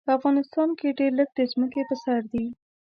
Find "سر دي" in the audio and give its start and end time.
2.03-2.45